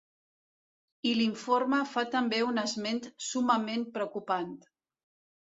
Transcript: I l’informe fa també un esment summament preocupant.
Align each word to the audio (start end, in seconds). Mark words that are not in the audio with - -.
I 1.09 1.11
l’informe 1.19 1.81
fa 1.91 2.03
també 2.15 2.39
un 2.47 2.63
esment 2.63 2.99
summament 3.27 3.87
preocupant. 4.01 4.59